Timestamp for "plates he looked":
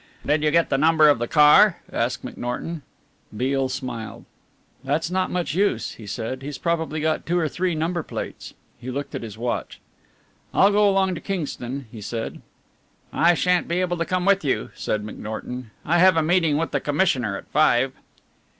8.01-9.13